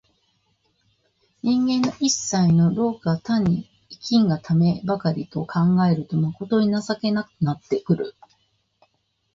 [1.43, 8.15] 人間の一切の労苦が単に生きんがためばかりと考えると、まことに情けなくなってくる。